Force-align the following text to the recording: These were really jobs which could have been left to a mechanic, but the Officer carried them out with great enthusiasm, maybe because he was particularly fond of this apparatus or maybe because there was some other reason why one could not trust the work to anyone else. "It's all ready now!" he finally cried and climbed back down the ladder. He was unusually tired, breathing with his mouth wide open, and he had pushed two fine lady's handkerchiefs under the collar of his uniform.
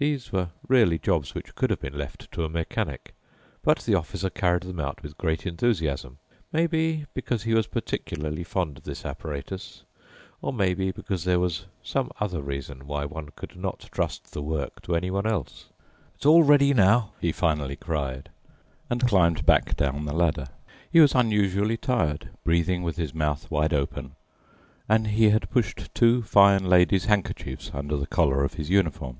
These 0.00 0.30
were 0.30 0.50
really 0.68 0.96
jobs 0.96 1.34
which 1.34 1.56
could 1.56 1.70
have 1.70 1.80
been 1.80 1.98
left 1.98 2.30
to 2.30 2.44
a 2.44 2.48
mechanic, 2.48 3.16
but 3.64 3.80
the 3.80 3.96
Officer 3.96 4.30
carried 4.30 4.62
them 4.62 4.78
out 4.78 5.02
with 5.02 5.18
great 5.18 5.44
enthusiasm, 5.44 6.18
maybe 6.52 7.06
because 7.14 7.42
he 7.42 7.52
was 7.52 7.66
particularly 7.66 8.44
fond 8.44 8.78
of 8.78 8.84
this 8.84 9.04
apparatus 9.04 9.82
or 10.40 10.52
maybe 10.52 10.92
because 10.92 11.24
there 11.24 11.40
was 11.40 11.66
some 11.82 12.12
other 12.20 12.40
reason 12.40 12.86
why 12.86 13.04
one 13.06 13.30
could 13.34 13.56
not 13.56 13.88
trust 13.90 14.32
the 14.32 14.40
work 14.40 14.80
to 14.82 14.94
anyone 14.94 15.26
else. 15.26 15.64
"It's 16.14 16.24
all 16.26 16.44
ready 16.44 16.72
now!" 16.72 17.14
he 17.20 17.32
finally 17.32 17.74
cried 17.74 18.30
and 18.88 19.04
climbed 19.04 19.44
back 19.44 19.76
down 19.76 20.04
the 20.04 20.14
ladder. 20.14 20.46
He 20.92 21.00
was 21.00 21.16
unusually 21.16 21.76
tired, 21.76 22.28
breathing 22.44 22.84
with 22.84 22.98
his 22.98 23.12
mouth 23.12 23.50
wide 23.50 23.74
open, 23.74 24.14
and 24.88 25.08
he 25.08 25.30
had 25.30 25.50
pushed 25.50 25.92
two 25.92 26.22
fine 26.22 26.62
lady's 26.66 27.06
handkerchiefs 27.06 27.72
under 27.74 27.96
the 27.96 28.06
collar 28.06 28.44
of 28.44 28.54
his 28.54 28.70
uniform. 28.70 29.18